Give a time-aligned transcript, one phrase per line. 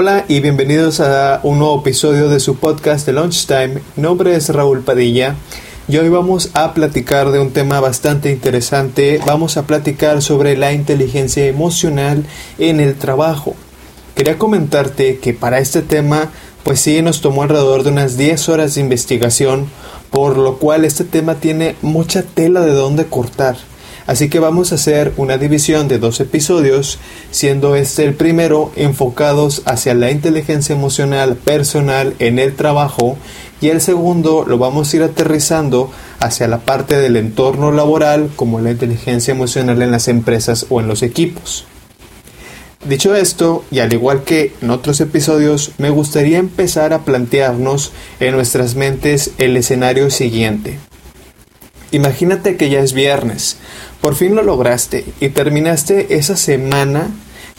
[0.00, 3.80] Hola y bienvenidos a un nuevo episodio de su podcast de Lunchtime.
[3.96, 5.34] Mi nombre es Raúl Padilla
[5.88, 9.20] y hoy vamos a platicar de un tema bastante interesante.
[9.26, 12.24] Vamos a platicar sobre la inteligencia emocional
[12.60, 13.56] en el trabajo.
[14.14, 16.30] Quería comentarte que para este tema
[16.62, 19.68] pues sí nos tomó alrededor de unas 10 horas de investigación,
[20.10, 23.56] por lo cual este tema tiene mucha tela de dónde cortar.
[24.08, 26.98] Así que vamos a hacer una división de dos episodios,
[27.30, 33.18] siendo este el primero enfocados hacia la inteligencia emocional personal en el trabajo
[33.60, 38.60] y el segundo lo vamos a ir aterrizando hacia la parte del entorno laboral como
[38.60, 41.66] la inteligencia emocional en las empresas o en los equipos.
[42.88, 48.34] Dicho esto, y al igual que en otros episodios, me gustaría empezar a plantearnos en
[48.34, 50.78] nuestras mentes el escenario siguiente.
[51.90, 53.56] Imagínate que ya es viernes,
[54.00, 57.08] por fin lo lograste y terminaste esa semana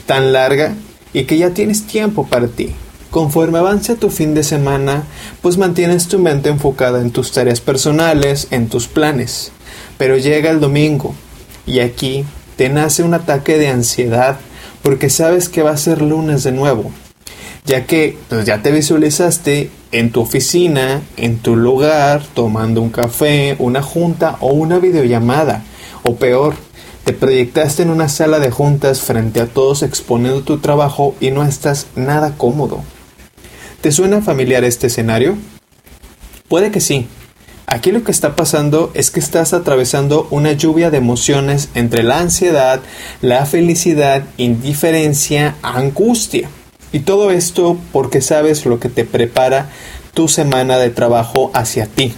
[0.06, 0.74] tan larga
[1.12, 2.74] y que ya tienes tiempo para ti.
[3.10, 5.02] Conforme avance tu fin de semana,
[5.42, 9.50] pues mantienes tu mente enfocada en tus tareas personales, en tus planes.
[9.98, 11.12] Pero llega el domingo
[11.66, 12.24] y aquí
[12.56, 14.38] te nace un ataque de ansiedad
[14.82, 16.92] porque sabes que va a ser lunes de nuevo,
[17.70, 23.54] ya que pues, ya te visualizaste en tu oficina, en tu lugar, tomando un café,
[23.60, 25.62] una junta o una videollamada,
[26.02, 26.56] o peor,
[27.04, 31.44] te proyectaste en una sala de juntas frente a todos exponiendo tu trabajo y no
[31.44, 32.82] estás nada cómodo.
[33.80, 35.36] ¿Te suena familiar este escenario?
[36.48, 37.06] Puede que sí.
[37.66, 42.18] Aquí lo que está pasando es que estás atravesando una lluvia de emociones entre la
[42.18, 42.80] ansiedad,
[43.22, 46.50] la felicidad, indiferencia, angustia.
[46.92, 49.70] Y todo esto porque sabes lo que te prepara
[50.14, 52.14] tu semana de trabajo hacia ti.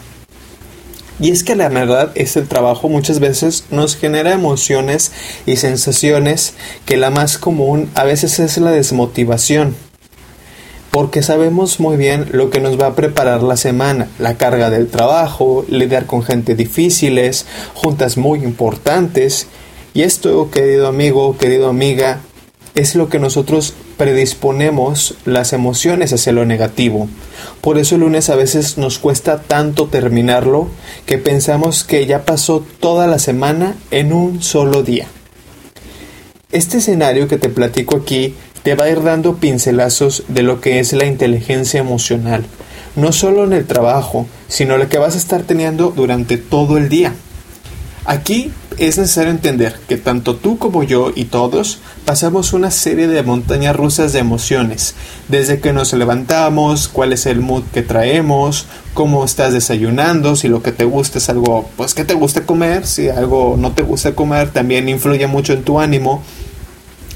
[1.20, 5.12] Y es que la verdad es el trabajo muchas veces nos genera emociones
[5.46, 9.76] y sensaciones que la más común a veces es la desmotivación.
[10.90, 14.88] Porque sabemos muy bien lo que nos va a preparar la semana, la carga del
[14.88, 19.46] trabajo, lidiar con gente difíciles, juntas muy importantes.
[19.94, 22.20] Y esto, querido amigo, querido amiga,
[22.74, 27.06] es lo que nosotros predisponemos las emociones hacia lo negativo.
[27.60, 30.68] Por eso el lunes a veces nos cuesta tanto terminarlo
[31.06, 35.06] que pensamos que ya pasó toda la semana en un solo día.
[36.50, 40.80] Este escenario que te platico aquí te va a ir dando pincelazos de lo que
[40.80, 42.44] es la inteligencia emocional,
[42.96, 46.88] no solo en el trabajo, sino lo que vas a estar teniendo durante todo el
[46.88, 47.14] día.
[48.04, 53.22] Aquí es necesario entender que tanto tú como yo y todos pasamos una serie de
[53.22, 54.94] montañas rusas de emociones,
[55.28, 60.62] desde que nos levantamos, cuál es el mood que traemos, cómo estás desayunando, si lo
[60.62, 64.14] que te gusta es algo, pues que te gusta comer, si algo no te gusta
[64.14, 66.22] comer, también influye mucho en tu ánimo,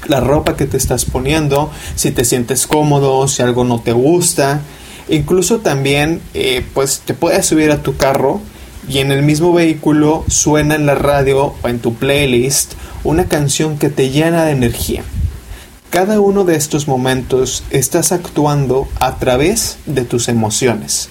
[0.07, 4.61] la ropa que te estás poniendo, si te sientes cómodo, si algo no te gusta,
[5.09, 8.41] incluso también eh, pues te puedes subir a tu carro
[8.89, 13.77] y en el mismo vehículo suena en la radio o en tu playlist una canción
[13.77, 15.03] que te llena de energía.
[15.89, 21.09] Cada uno de estos momentos estás actuando a través de tus emociones.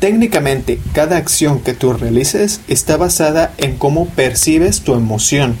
[0.00, 5.56] Técnicamente, cada acción que tú realices está basada en cómo percibes tu emoción.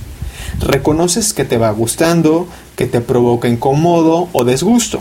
[0.60, 5.00] Reconoces que te va gustando, que te provoca incómodo o desgusto.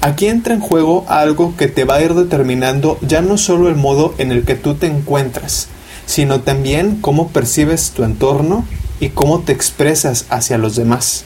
[0.00, 3.74] Aquí entra en juego algo que te va a ir determinando ya no solo el
[3.74, 5.68] modo en el que tú te encuentras,
[6.06, 8.64] sino también cómo percibes tu entorno
[9.00, 11.24] y cómo te expresas hacia los demás.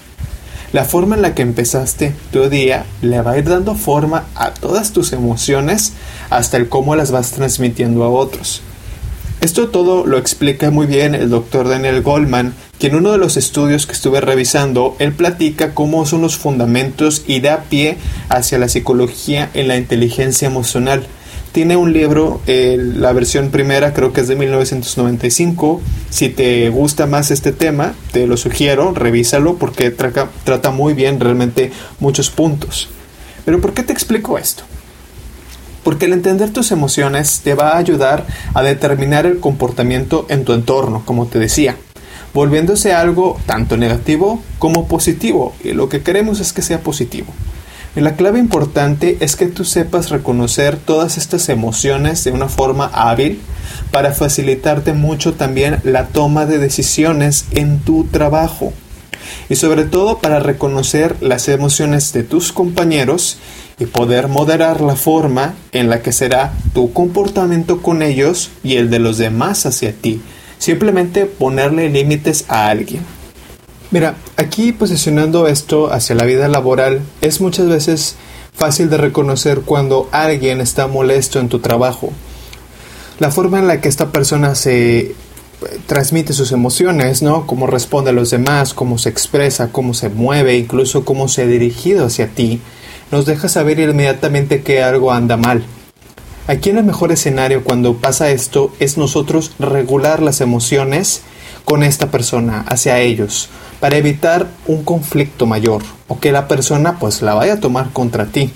[0.72, 4.54] La forma en la que empezaste tu día le va a ir dando forma a
[4.54, 5.92] todas tus emociones
[6.30, 8.62] hasta el cómo las vas transmitiendo a otros.
[9.42, 13.36] Esto todo lo explica muy bien el doctor Daniel Goldman, que en uno de los
[13.36, 17.96] estudios que estuve revisando, él platica cómo son los fundamentos y da pie
[18.28, 21.08] hacia la psicología en la inteligencia emocional.
[21.50, 25.82] Tiene un libro, eh, la versión primera creo que es de 1995.
[26.08, 31.72] Si te gusta más este tema, te lo sugiero, revísalo porque trata muy bien realmente
[31.98, 32.90] muchos puntos.
[33.44, 34.62] Pero ¿por qué te explico esto?
[35.82, 40.52] Porque el entender tus emociones te va a ayudar a determinar el comportamiento en tu
[40.52, 41.76] entorno, como te decía,
[42.34, 47.32] volviéndose algo tanto negativo como positivo, y lo que queremos es que sea positivo.
[47.94, 52.86] Y la clave importante es que tú sepas reconocer todas estas emociones de una forma
[52.86, 53.40] hábil
[53.90, 58.72] para facilitarte mucho también la toma de decisiones en tu trabajo
[59.48, 63.38] y sobre todo para reconocer las emociones de tus compañeros
[63.82, 68.90] y poder moderar la forma en la que será tu comportamiento con ellos y el
[68.90, 70.20] de los demás hacia ti.
[70.58, 73.02] Simplemente ponerle límites a alguien.
[73.90, 78.14] Mira, aquí posicionando esto hacia la vida laboral es muchas veces
[78.54, 82.12] fácil de reconocer cuando alguien está molesto en tu trabajo.
[83.18, 85.14] La forma en la que esta persona se eh,
[85.86, 87.48] transmite sus emociones, ¿no?
[87.48, 91.46] Cómo responde a los demás, cómo se expresa, cómo se mueve, incluso cómo se ha
[91.46, 92.60] dirigido hacia ti,
[93.12, 95.62] nos deja saber inmediatamente que algo anda mal.
[96.48, 101.22] Aquí en el mejor escenario cuando pasa esto es nosotros regular las emociones
[101.64, 103.48] con esta persona hacia ellos
[103.78, 108.26] para evitar un conflicto mayor o que la persona pues la vaya a tomar contra
[108.26, 108.50] ti.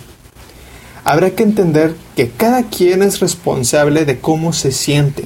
[1.04, 5.24] Habrá que entender que cada quien es responsable de cómo se siente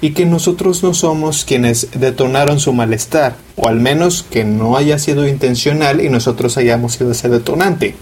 [0.00, 4.98] y que nosotros no somos quienes detonaron su malestar, o al menos que no haya
[4.98, 7.94] sido intencional y nosotros hayamos sido ese detonante.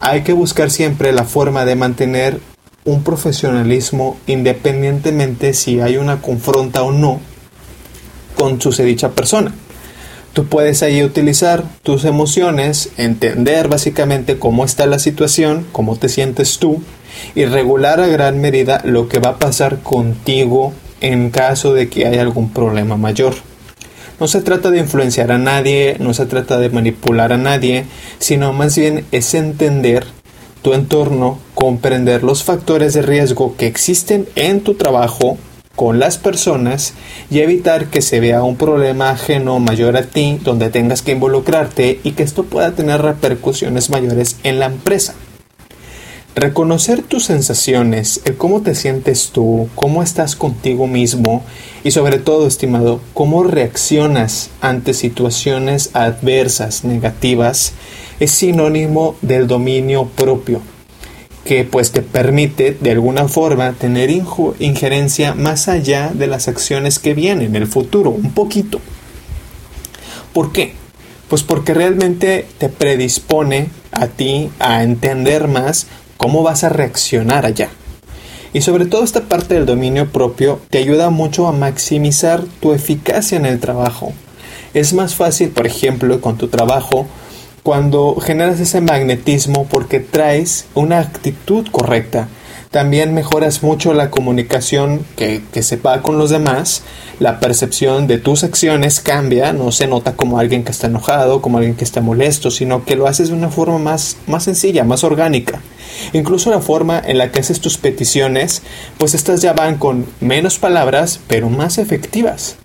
[0.00, 2.40] Hay que buscar siempre la forma de mantener
[2.84, 7.20] un profesionalismo independientemente si hay una confronta o no
[8.36, 9.54] con su dicha persona.
[10.34, 16.58] Tú puedes ahí utilizar tus emociones, entender básicamente cómo está la situación, cómo te sientes
[16.58, 16.82] tú
[17.36, 22.06] y regular a gran medida lo que va a pasar contigo en caso de que
[22.06, 23.34] haya algún problema mayor.
[24.20, 27.86] No se trata de influenciar a nadie, no se trata de manipular a nadie,
[28.18, 30.06] sino más bien es entender
[30.62, 35.36] tu entorno, comprender los factores de riesgo que existen en tu trabajo
[35.74, 36.94] con las personas
[37.30, 42.00] y evitar que se vea un problema ajeno mayor a ti donde tengas que involucrarte
[42.04, 45.14] y que esto pueda tener repercusiones mayores en la empresa.
[46.36, 51.44] Reconocer tus sensaciones, el cómo te sientes tú, cómo estás contigo mismo
[51.84, 57.74] y sobre todo, estimado, cómo reaccionas ante situaciones adversas, negativas,
[58.18, 60.60] es sinónimo del dominio propio,
[61.44, 67.14] que pues te permite de alguna forma tener injerencia más allá de las acciones que
[67.14, 68.80] vienen en el futuro, un poquito.
[70.32, 70.74] ¿Por qué?
[71.28, 75.86] Pues porque realmente te predispone a ti a entender más
[76.16, 77.70] cómo vas a reaccionar allá.
[78.52, 83.36] Y sobre todo esta parte del dominio propio te ayuda mucho a maximizar tu eficacia
[83.36, 84.12] en el trabajo.
[84.74, 87.06] Es más fácil, por ejemplo, con tu trabajo,
[87.62, 92.28] cuando generas ese magnetismo porque traes una actitud correcta
[92.74, 96.82] también mejoras mucho la comunicación que, se va con los demás,
[97.20, 101.58] la percepción de tus acciones cambia, no se nota como alguien que está enojado, como
[101.58, 105.04] alguien que está molesto, sino que lo haces de una forma más, más sencilla, más
[105.04, 105.60] orgánica.
[106.12, 108.62] Incluso la forma en la que haces tus peticiones,
[108.98, 112.56] pues estas ya van con menos palabras, pero más efectivas.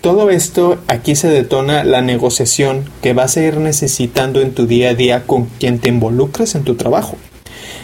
[0.00, 4.90] Todo esto aquí se detona la negociación que vas a ir necesitando en tu día
[4.90, 7.16] a día con quien te involucres en tu trabajo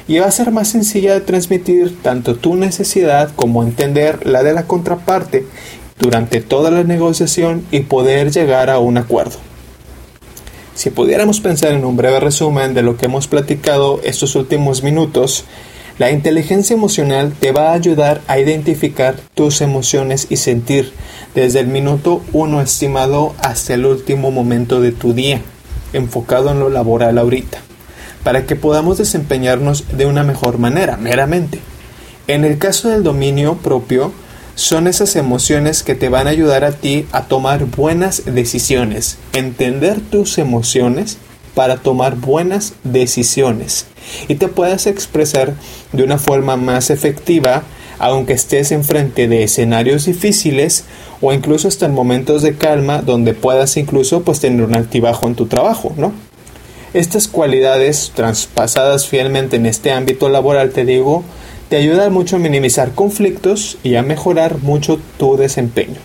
[0.06, 4.52] y va a ser más sencilla de transmitir tanto tu necesidad como entender la de
[4.52, 5.46] la contraparte
[6.00, 9.38] durante toda la negociación y poder llegar a un acuerdo.
[10.74, 15.44] Si pudiéramos pensar en un breve resumen de lo que hemos platicado estos últimos minutos,
[15.98, 20.92] la inteligencia emocional te va a ayudar a identificar tus emociones y sentir
[21.34, 25.42] desde el minuto uno estimado hasta el último momento de tu día,
[25.92, 27.60] enfocado en lo laboral ahorita
[28.22, 31.60] para que podamos desempeñarnos de una mejor manera, meramente.
[32.26, 34.12] En el caso del dominio propio,
[34.60, 40.00] son esas emociones que te van a ayudar a ti a tomar buenas decisiones, entender
[40.00, 41.16] tus emociones
[41.54, 43.86] para tomar buenas decisiones
[44.28, 45.54] y te puedas expresar
[45.92, 47.62] de una forma más efectiva
[47.98, 50.84] aunque estés enfrente de escenarios difíciles
[51.22, 55.36] o incluso hasta en momentos de calma donde puedas incluso pues tener un altibajo en
[55.36, 56.12] tu trabajo, ¿no?
[56.92, 61.24] Estas cualidades traspasadas fielmente en este ámbito laboral, te digo,
[61.70, 66.00] te ayudan mucho a minimizar conflictos y a mejorar mucho tu desempeño.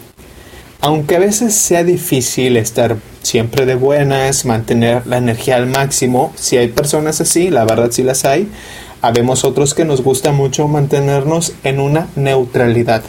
[0.80, 6.58] Aunque a veces sea difícil estar siempre de buenas, mantener la energía al máximo, si
[6.58, 8.48] hay personas así, la verdad sí las hay,
[9.02, 13.02] habemos otros que nos gusta mucho mantenernos en una neutralidad,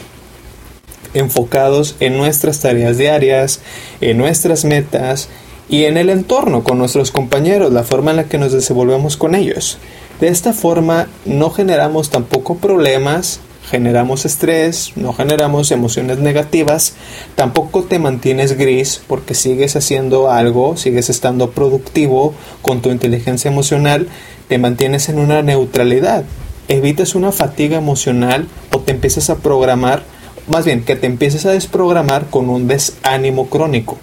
[1.13, 3.59] enfocados en nuestras tareas diarias,
[4.01, 5.29] en nuestras metas
[5.69, 9.35] y en el entorno con nuestros compañeros, la forma en la que nos desenvolvemos con
[9.35, 9.77] ellos.
[10.19, 16.93] De esta forma no generamos tampoco problemas, generamos estrés, no generamos emociones negativas,
[17.35, 22.33] tampoco te mantienes gris porque sigues haciendo algo, sigues estando productivo
[22.63, 24.07] con tu inteligencia emocional,
[24.47, 26.23] te mantienes en una neutralidad,
[26.67, 30.01] evitas una fatiga emocional o te empiezas a programar,
[30.47, 33.99] más bien que te empieces a desprogramar con un desánimo crónico.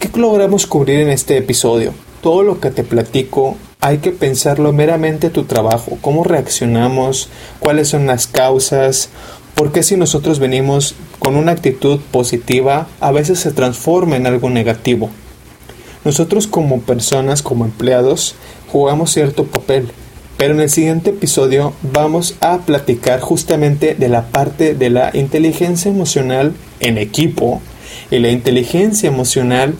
[0.00, 1.94] ¿Qué logramos cubrir en este episodio?
[2.20, 8.06] Todo lo que te platico hay que pensarlo meramente tu trabajo, cómo reaccionamos, cuáles son
[8.06, 9.08] las causas,
[9.54, 15.10] porque si nosotros venimos con una actitud positiva, a veces se transforma en algo negativo?
[16.04, 18.34] Nosotros como personas, como empleados,
[18.70, 19.88] jugamos cierto papel,
[20.38, 25.90] pero en el siguiente episodio vamos a platicar justamente de la parte de la inteligencia
[25.90, 27.60] emocional en equipo
[28.10, 29.74] y la inteligencia emocional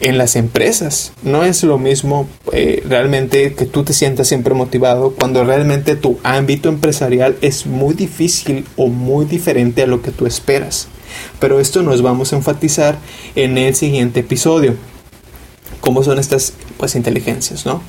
[0.00, 1.12] en las empresas.
[1.22, 6.18] No es lo mismo eh, realmente que tú te sientas siempre motivado cuando realmente tu
[6.22, 10.88] ámbito empresarial es muy difícil o muy diferente a lo que tú esperas.
[11.38, 12.98] Pero esto nos vamos a enfatizar
[13.34, 14.74] en el siguiente episodio.
[15.80, 17.82] ¿Cómo son estas pues inteligencias, no?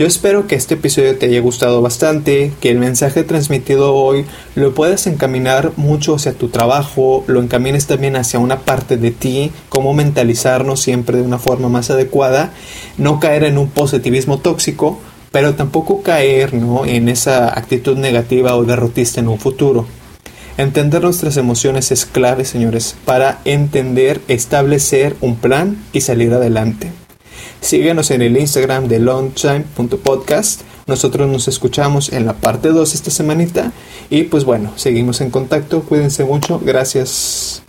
[0.00, 4.72] Yo espero que este episodio te haya gustado bastante, que el mensaje transmitido hoy lo
[4.72, 9.92] puedas encaminar mucho hacia tu trabajo, lo encamines también hacia una parte de ti, cómo
[9.92, 12.54] mentalizarnos siempre de una forma más adecuada,
[12.96, 14.98] no caer en un positivismo tóxico,
[15.32, 16.54] pero tampoco caer
[16.86, 19.84] en esa actitud negativa o derrotista en un futuro.
[20.56, 26.90] Entender nuestras emociones es clave, señores, para entender, establecer un plan y salir adelante.
[27.60, 30.62] Síguenos en el Instagram de longtime.podcast.
[30.86, 33.72] Nosotros nos escuchamos en la parte 2 esta semanita.
[34.08, 35.82] Y pues bueno, seguimos en contacto.
[35.82, 36.58] Cuídense mucho.
[36.58, 37.62] Gracias.